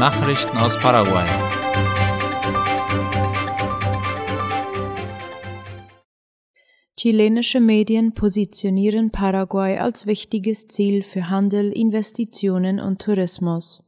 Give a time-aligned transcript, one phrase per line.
[0.00, 1.26] Nachrichten aus Paraguay.
[6.96, 13.82] Chilenische Medien positionieren Paraguay als wichtiges Ziel für Handel, Investitionen und Tourismus.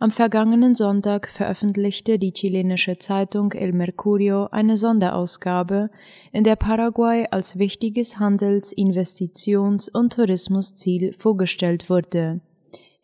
[0.00, 5.90] Am vergangenen Sonntag veröffentlichte die chilenische Zeitung El Mercurio eine Sonderausgabe,
[6.32, 12.40] in der Paraguay als wichtiges Handels-, Investitions- und Tourismusziel vorgestellt wurde.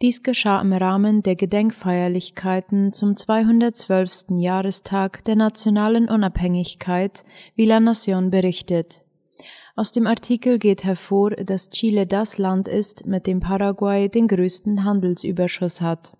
[0.02, 4.30] Dies geschah im Rahmen der Gedenkfeierlichkeiten zum 212.
[4.30, 9.04] Jahrestag der nationalen Unabhängigkeit, wie La Nación berichtet.
[9.76, 14.84] Aus dem Artikel geht hervor, dass Chile das Land ist, mit dem Paraguay den größten
[14.84, 16.12] Handelsüberschuss hat.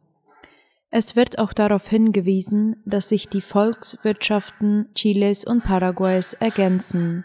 [0.91, 7.25] Es wird auch darauf hingewiesen, dass sich die Volkswirtschaften Chiles und Paraguays ergänzen.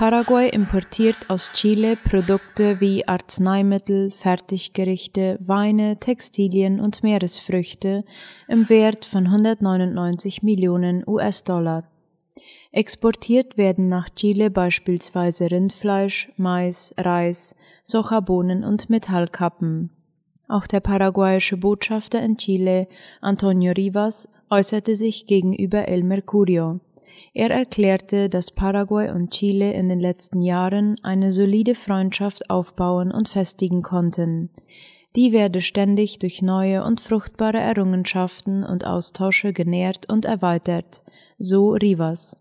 [0.00, 8.06] Paraguay importiert aus Chile Produkte wie Arzneimittel, Fertiggerichte, Weine, Textilien und Meeresfrüchte
[8.48, 11.84] im Wert von 199 Millionen US-Dollar.
[12.72, 19.90] Exportiert werden nach Chile beispielsweise Rindfleisch, Mais, Reis, Sojabohnen und Metallkappen.
[20.48, 22.88] Auch der paraguayische Botschafter in Chile,
[23.20, 26.80] Antonio Rivas, äußerte sich gegenüber El Mercurio.
[27.34, 33.28] Er erklärte, dass Paraguay und Chile in den letzten Jahren eine solide Freundschaft aufbauen und
[33.28, 34.50] festigen konnten.
[35.16, 41.02] Die werde ständig durch neue und fruchtbare Errungenschaften und Austausche genährt und erweitert,
[41.38, 42.36] so Rivas.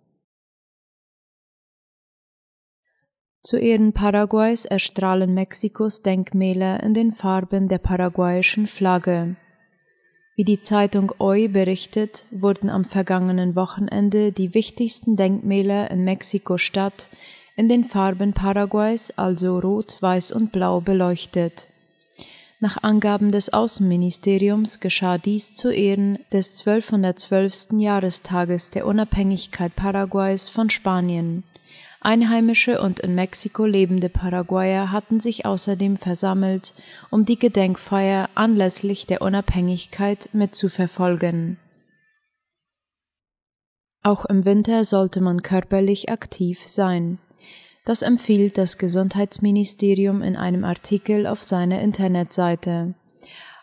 [3.41, 9.37] Zu Ehren Paraguays erstrahlen Mexikos Denkmäler in den Farben der paraguayischen Flagge.
[10.39, 17.09] Wie die Zeitung OI berichtet, wurden am vergangenen Wochenende die wichtigsten Denkmäler in Mexiko-Stadt
[17.57, 21.67] in den Farben Paraguays, also Rot, Weiß und Blau, beleuchtet.
[22.61, 27.77] Nach Angaben des Außenministeriums geschah dies zu Ehren des 1212.
[27.77, 31.43] Jahrestages der Unabhängigkeit Paraguays von Spanien.
[32.01, 36.73] Einheimische und in Mexiko lebende Paraguayer hatten sich außerdem versammelt,
[37.09, 41.57] um die Gedenkfeier anlässlich der Unabhängigkeit mitzuverfolgen.
[44.01, 47.19] Auch im Winter sollte man körperlich aktiv sein.
[47.83, 52.93] Das empfiehlt das Gesundheitsministerium in einem Artikel auf seiner Internetseite.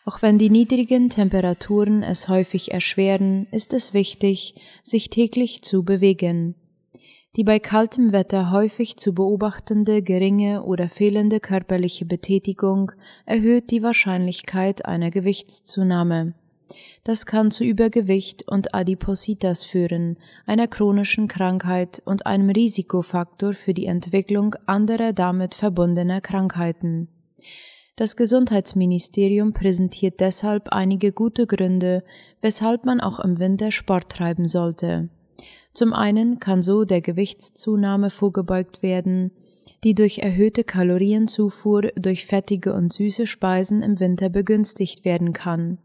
[0.05, 6.55] Auch wenn die niedrigen Temperaturen es häufig erschweren, ist es wichtig, sich täglich zu bewegen.
[7.37, 12.93] Die bei kaltem Wetter häufig zu beobachtende geringe oder fehlende körperliche Betätigung
[13.27, 16.33] erhöht die Wahrscheinlichkeit einer Gewichtszunahme.
[17.05, 20.17] Das kann zu Übergewicht und Adipositas führen,
[20.47, 27.09] einer chronischen Krankheit und einem Risikofaktor für die Entwicklung anderer damit verbundener Krankheiten.
[27.97, 32.03] Das Gesundheitsministerium präsentiert deshalb einige gute Gründe,
[32.41, 35.11] weshalb man auch im Winter Sport treiben sollte.
[35.77, 39.31] Zum einen kann so der Gewichtszunahme vorgebeugt werden,
[39.85, 45.77] die durch erhöhte Kalorienzufuhr durch fettige und süße Speisen im Winter begünstigt werden kann.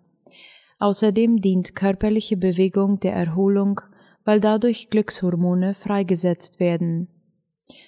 [0.80, 3.82] Außerdem dient körperliche Bewegung der Erholung,
[4.24, 7.10] weil dadurch Glückshormone freigesetzt werden.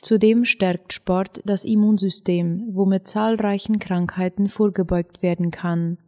[0.02, 6.00] Zudem stärkt Sport das Immunsystem, womit zahlreichen Krankheiten vorgebeugt werden kann.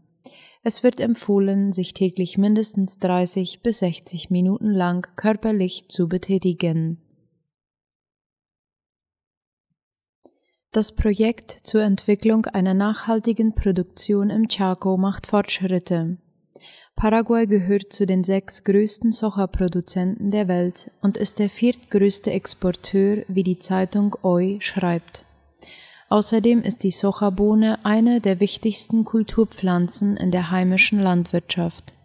[0.67, 6.97] Es wird empfohlen, sich täglich mindestens 30 bis 60 Minuten lang körperlich zu betätigen.
[10.71, 16.17] Das Projekt zur Entwicklung einer nachhaltigen Produktion im Chaco macht Fortschritte.
[16.95, 23.43] Paraguay gehört zu den sechs größten Soja-Produzenten der Welt und ist der viertgrößte Exporteur, wie
[23.43, 25.24] die Zeitung OI schreibt.
[26.09, 31.95] Außerdem ist die Sojabohne eine der wichtigsten Kulturpflanzen in der heimischen Landwirtschaft.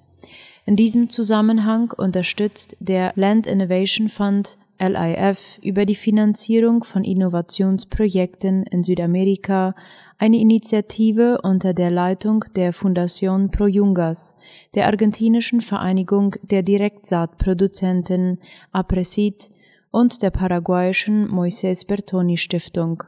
[0.67, 8.83] In diesem Zusammenhang unterstützt der Land Innovation Fund LIF über die Finanzierung von Innovationsprojekten in
[8.83, 9.75] Südamerika
[10.17, 14.37] eine Initiative unter der Leitung der Fundación Pro Jungas,
[14.75, 18.39] der argentinischen Vereinigung der Direktsaatproduzenten
[18.73, 19.51] APRESID
[19.91, 23.03] und der paraguayischen Moisés Bertoni Stiftung.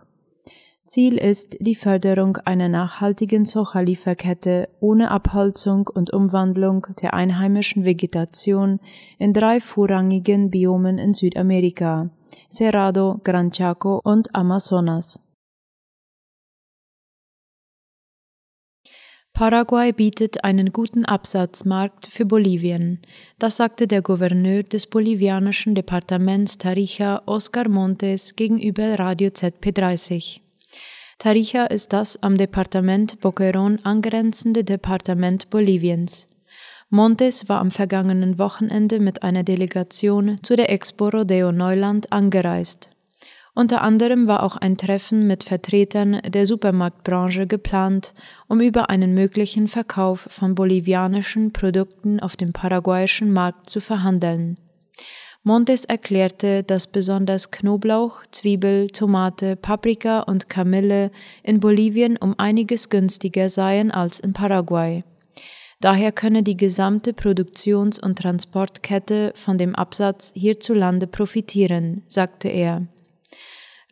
[0.86, 8.80] Ziel ist die Förderung einer nachhaltigen Soja-Lieferkette ohne Abholzung und Umwandlung der einheimischen Vegetation
[9.18, 12.10] in drei vorrangigen Biomen in Südamerika,
[12.50, 15.20] Cerrado, Gran Chaco und Amazonas.
[19.32, 23.00] Paraguay bietet einen guten Absatzmarkt für Bolivien.
[23.38, 30.42] Das sagte der Gouverneur des bolivianischen Departements Tarija Oscar Montes gegenüber Radio ZP30.
[31.22, 36.26] Tarija ist das am Departement Boquerón angrenzende Departement Boliviens.
[36.90, 42.90] Montes war am vergangenen Wochenende mit einer Delegation zu der Expo Rodeo Neuland angereist.
[43.54, 48.14] Unter anderem war auch ein Treffen mit Vertretern der Supermarktbranche geplant,
[48.48, 54.58] um über einen möglichen Verkauf von bolivianischen Produkten auf dem paraguayischen Markt zu verhandeln.
[55.44, 61.10] Montes erklärte, dass besonders Knoblauch, Zwiebel, Tomate, Paprika und Kamille
[61.42, 65.02] in Bolivien um einiges günstiger seien als in Paraguay.
[65.80, 72.86] Daher könne die gesamte Produktions- und Transportkette von dem Absatz hierzulande profitieren, sagte er.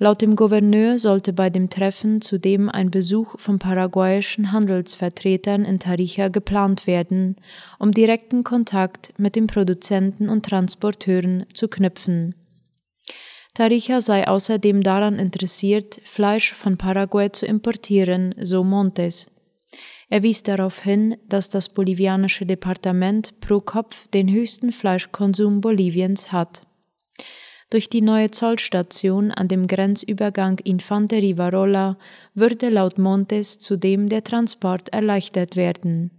[0.03, 6.29] Laut dem Gouverneur sollte bei dem Treffen zudem ein Besuch von paraguayischen Handelsvertretern in Tarija
[6.29, 7.37] geplant werden,
[7.79, 12.35] um direkten Kontakt mit den Produzenten und Transporteuren zu knüpfen.
[13.53, 19.31] Tarija sei außerdem daran interessiert, Fleisch von Paraguay zu importieren, so Montes.
[20.09, 26.63] Er wies darauf hin, dass das bolivianische Departement pro Kopf den höchsten Fleischkonsum Boliviens hat.
[27.71, 31.97] Durch die neue Zollstation an dem Grenzübergang Infante Rivarola
[32.35, 36.11] würde laut Montes zudem der Transport erleichtert werden.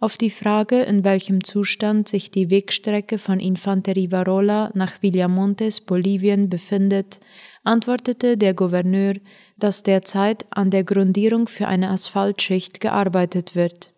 [0.00, 6.48] Auf die Frage, in welchem Zustand sich die Wegstrecke von Infante Rivarola nach Villamontes, Bolivien
[6.48, 7.20] befindet,
[7.62, 9.14] antwortete der Gouverneur,
[9.58, 13.92] dass derzeit an der Grundierung für eine Asphaltschicht gearbeitet wird.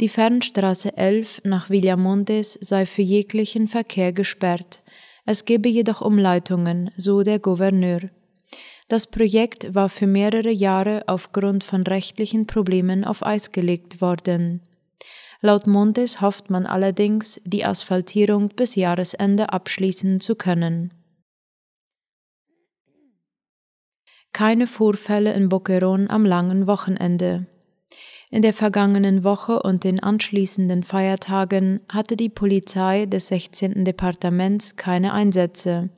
[0.00, 4.82] Die Fernstraße 11 nach Villamontes sei für jeglichen Verkehr gesperrt.
[5.26, 8.10] Es gebe jedoch Umleitungen, so der Gouverneur.
[8.88, 14.62] Das Projekt war für mehrere Jahre aufgrund von rechtlichen Problemen auf Eis gelegt worden.
[15.40, 20.92] Laut Montes hofft man allerdings, die Asphaltierung bis Jahresende abschließen zu können.
[24.32, 27.46] keine Vorfälle in Boquerón am langen Wochenende.
[28.32, 33.84] In der vergangenen Woche und den anschließenden Feiertagen hatte die Polizei des 16.
[33.84, 35.90] Departements keine Einsätze.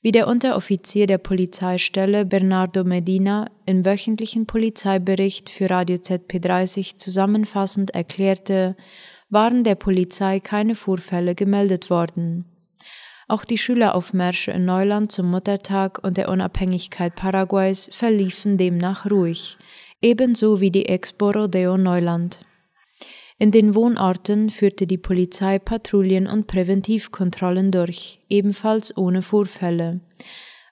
[0.00, 8.74] Wie der Unteroffizier der Polizeistelle Bernardo Medina im wöchentlichen Polizeibericht für Radio ZP30 zusammenfassend erklärte,
[9.28, 12.46] waren der Polizei keine Vorfälle gemeldet worden.
[13.28, 19.58] Auch die Schüleraufmärsche in Neuland zum Muttertag und der Unabhängigkeit Paraguays verliefen demnach ruhig,
[20.04, 22.40] ebenso wie die Expo Rodeo Neuland.
[23.38, 30.00] In den Wohnorten führte die Polizei Patrouillen und Präventivkontrollen durch, ebenfalls ohne Vorfälle.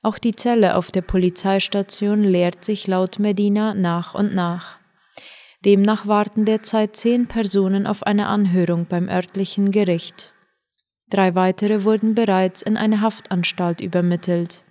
[0.03, 4.79] Auch die Zelle auf der Polizeistation leert sich laut Medina nach und nach.
[5.65, 10.33] Demnach warten derzeit zehn Personen auf eine Anhörung beim örtlichen Gericht.
[11.09, 14.65] Drei weitere wurden bereits in eine Haftanstalt übermittelt.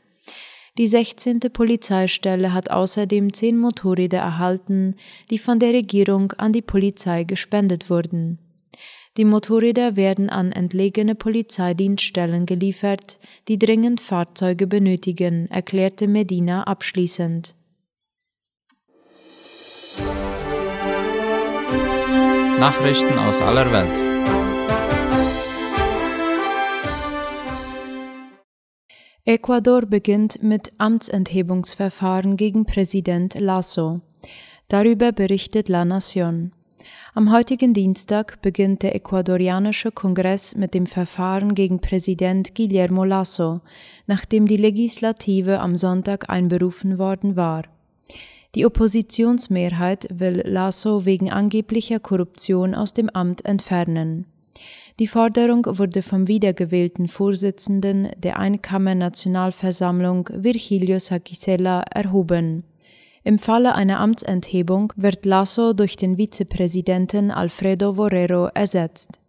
[0.77, 1.39] Die 16.
[1.51, 4.95] Polizeistelle hat außerdem zehn Motorräder erhalten,
[5.29, 8.39] die von der Regierung an die Polizei gespendet wurden.
[9.17, 13.19] Die Motorräder werden an entlegene Polizeidienststellen geliefert,
[13.49, 17.53] die dringend Fahrzeuge benötigen, erklärte Medina abschließend.
[22.59, 24.10] Nachrichten aus aller Welt.
[29.25, 34.01] Ecuador beginnt mit Amtsenthebungsverfahren gegen Präsident Lasso.
[34.67, 36.53] Darüber berichtet La Nación.
[37.13, 43.61] Am heutigen Dienstag beginnt der ecuadorianische Kongress mit dem Verfahren gegen Präsident Guillermo Lasso,
[44.07, 47.65] nachdem die Legislative am Sonntag einberufen worden war.
[48.55, 54.25] Die Oppositionsmehrheit will Lasso wegen angeblicher Korruption aus dem Amt entfernen.
[54.99, 62.63] Die Forderung wurde vom wiedergewählten Vorsitzenden der Einkammer-Nationalversammlung Virgilio Saquicela erhoben.
[63.23, 69.19] Im Falle einer Amtsenthebung wird Lasso durch den Vizepräsidenten Alfredo Borrero ersetzt.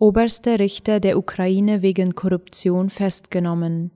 [0.00, 3.90] Oberster Richter der Ukraine wegen Korruption festgenommen.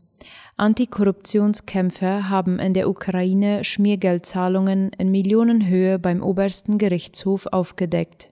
[0.57, 8.32] Antikorruptionskämpfer haben in der Ukraine Schmiergeldzahlungen in Millionenhöhe beim obersten Gerichtshof aufgedeckt.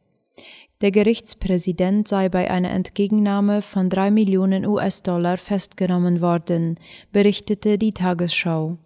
[0.80, 6.78] Der Gerichtspräsident sei bei einer Entgegennahme von drei Millionen US-Dollar festgenommen worden,
[7.12, 8.78] berichtete die Tagesschau.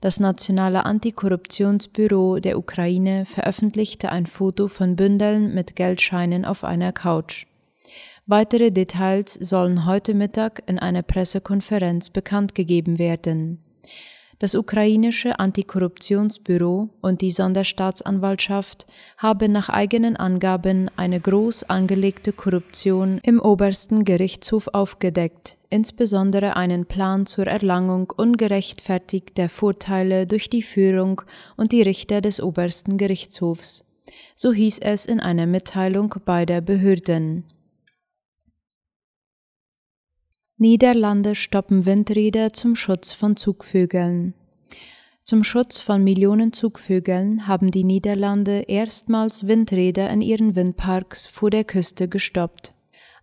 [0.00, 7.46] Das Nationale Antikorruptionsbüro der Ukraine veröffentlichte ein Foto von Bündeln mit Geldscheinen auf einer Couch.
[8.26, 13.58] Weitere Details sollen heute Mittag in einer Pressekonferenz bekannt gegeben werden.
[14.38, 18.86] Das ukrainische Antikorruptionsbüro und die Sonderstaatsanwaltschaft
[19.16, 27.26] haben nach eigenen Angaben eine groß angelegte Korruption im obersten Gerichtshof aufgedeckt, insbesondere einen Plan
[27.26, 31.22] zur Erlangung ungerechtfertigter Vorteile durch die Führung
[31.56, 33.84] und die Richter des obersten Gerichtshofs.
[34.34, 37.44] So hieß es in einer Mitteilung beider Behörden.
[40.56, 44.34] Niederlande stoppen Windräder zum Schutz von Zugvögeln.
[45.24, 51.64] Zum Schutz von Millionen Zugvögeln haben die Niederlande erstmals Windräder in ihren Windparks vor der
[51.64, 52.72] Küste gestoppt.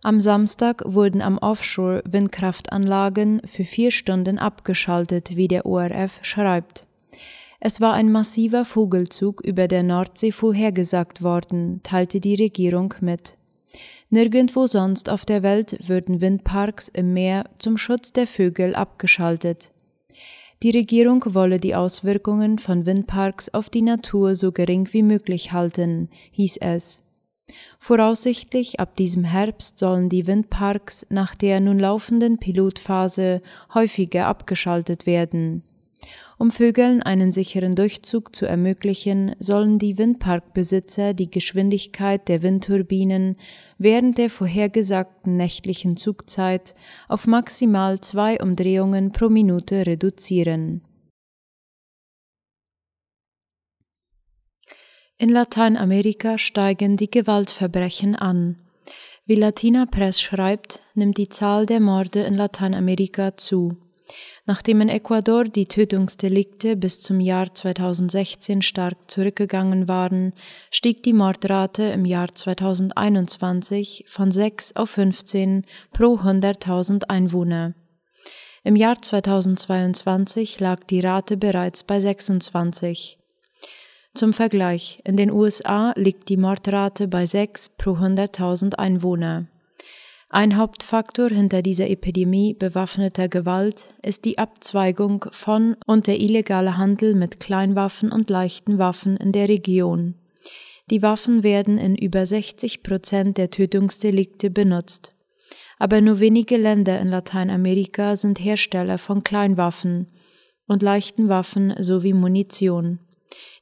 [0.02, 6.86] Am Samstag wurden am Offshore Windkraftanlagen für vier Stunden abgeschaltet, wie der ORF schreibt.
[7.60, 13.38] Es war ein massiver Vogelzug über der Nordsee vorhergesagt worden, teilte die Regierung mit.
[14.14, 19.72] Nirgendwo sonst auf der Welt würden Windparks im Meer zum Schutz der Vögel abgeschaltet.
[20.62, 26.10] Die Regierung wolle die Auswirkungen von Windparks auf die Natur so gering wie möglich halten,
[26.32, 27.04] hieß es.
[27.78, 33.40] Voraussichtlich ab diesem Herbst sollen die Windparks nach der nun laufenden Pilotphase
[33.72, 35.62] häufiger abgeschaltet werden.
[36.42, 43.36] Um Vögeln einen sicheren Durchzug zu ermöglichen, sollen die Windparkbesitzer die Geschwindigkeit der Windturbinen
[43.78, 46.74] während der vorhergesagten nächtlichen Zugzeit
[47.06, 50.82] auf maximal zwei Umdrehungen pro Minute reduzieren.
[55.18, 58.58] In Lateinamerika steigen die Gewaltverbrechen an.
[59.26, 63.76] Wie Latina Press schreibt, nimmt die Zahl der Morde in Lateinamerika zu.
[64.44, 70.34] Nachdem in Ecuador die Tötungsdelikte bis zum Jahr 2016 stark zurückgegangen waren,
[70.70, 77.74] stieg die Mordrate im Jahr 2021 von 6 auf 15 pro 100.000 Einwohner.
[78.64, 83.18] Im Jahr 2022 lag die Rate bereits bei 26.
[84.14, 89.46] Zum Vergleich, in den USA liegt die Mordrate bei 6 pro 100.000 Einwohner.
[90.34, 97.14] Ein Hauptfaktor hinter dieser Epidemie bewaffneter Gewalt ist die Abzweigung von und der illegale Handel
[97.14, 100.14] mit Kleinwaffen und leichten Waffen in der Region.
[100.90, 105.12] Die Waffen werden in über 60 Prozent der Tötungsdelikte benutzt.
[105.78, 110.06] Aber nur wenige Länder in Lateinamerika sind Hersteller von Kleinwaffen
[110.66, 113.00] und leichten Waffen sowie Munition.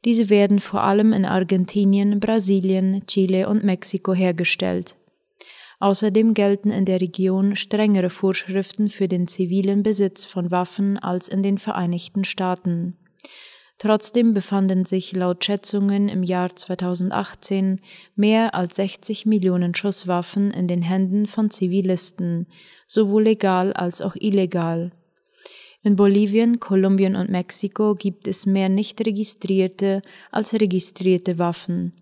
[0.05, 4.95] Diese werden vor allem in Argentinien, Brasilien, Chile und Mexiko hergestellt.
[5.81, 11.43] Außerdem gelten in der Region strengere Vorschriften für den zivilen Besitz von Waffen als in
[11.43, 12.99] den Vereinigten Staaten.
[13.79, 17.81] Trotzdem befanden sich laut Schätzungen im Jahr 2018
[18.15, 22.47] mehr als 60 Millionen Schusswaffen in den Händen von Zivilisten,
[22.87, 24.93] sowohl legal als auch illegal.
[25.83, 32.00] In Bolivien, Kolumbien und Mexiko gibt es mehr nicht registrierte als registrierte Waffen.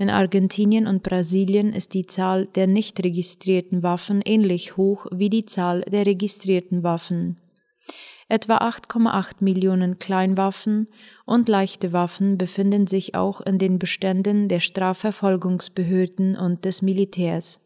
[0.00, 5.44] In Argentinien und Brasilien ist die Zahl der nicht registrierten Waffen ähnlich hoch wie die
[5.44, 7.36] Zahl der registrierten Waffen.
[8.26, 10.88] Etwa 8,8 Millionen Kleinwaffen
[11.26, 17.60] und leichte Waffen befinden sich auch in den Beständen der Strafverfolgungsbehörden und des Militärs.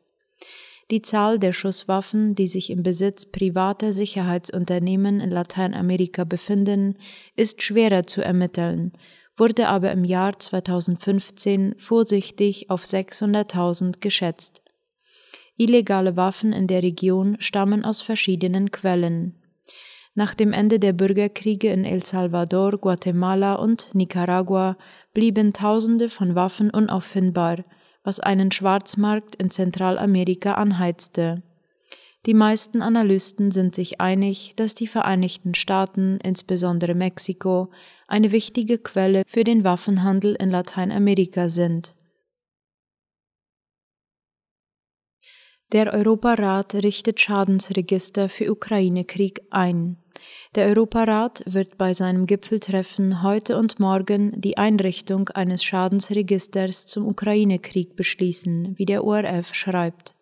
[0.91, 6.99] Die Zahl der Schusswaffen, die sich im Besitz privater Sicherheitsunternehmen in Lateinamerika befinden,
[7.37, 8.91] ist schwerer zu ermitteln,
[9.37, 14.63] wurde aber im Jahr 2015 vorsichtig auf 600.000 geschätzt.
[15.57, 19.35] Illegale Waffen in der Region stammen aus verschiedenen Quellen.
[20.17, 24.77] Nach dem Ende der Bürgerkriege in El Salvador, Guatemala und Nicaragua
[25.13, 27.65] blieben Tausende von Waffen unauffindbar,
[28.05, 31.43] was einen Schwarzmarkt in Zentralamerika anheizte.
[32.27, 37.71] Die meisten Analysten sind sich einig, dass die Vereinigten Staaten, insbesondere Mexiko,
[38.09, 41.95] eine wichtige Quelle für den Waffenhandel in Lateinamerika sind.
[45.73, 49.97] Der Europarat richtet Schadensregister für Ukraine-Krieg ein.
[50.55, 57.97] Der Europarat wird bei seinem Gipfeltreffen heute und morgen die Einrichtung eines Schadensregisters zum Ukraine-Krieg
[57.97, 60.14] beschließen, wie der ORF schreibt.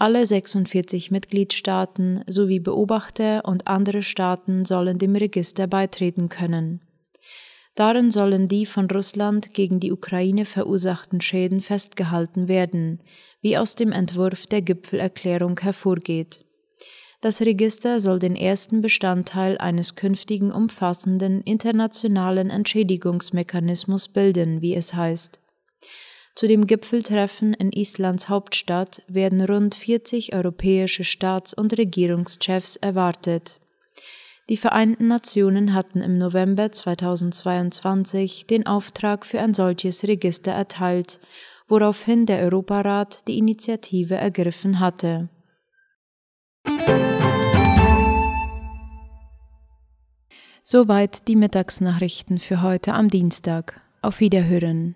[0.00, 6.80] Alle 46 Mitgliedstaaten sowie Beobachter und andere Staaten sollen dem Register beitreten können.
[7.74, 13.00] Darin sollen die von Russland gegen die Ukraine verursachten Schäden festgehalten werden,
[13.40, 16.44] wie aus dem Entwurf der Gipfelerklärung hervorgeht.
[17.20, 25.40] Das Register soll den ersten Bestandteil eines künftigen umfassenden internationalen Entschädigungsmechanismus bilden, wie es heißt.
[26.38, 33.58] Zu dem Gipfeltreffen in Islands Hauptstadt werden rund 40 europäische Staats- und Regierungschefs erwartet.
[34.48, 41.18] Die Vereinten Nationen hatten im November 2022 den Auftrag für ein solches Register erteilt,
[41.66, 45.28] woraufhin der Europarat die Initiative ergriffen hatte.
[50.62, 53.80] Soweit die Mittagsnachrichten für heute am Dienstag.
[54.02, 54.94] Auf Wiederhören.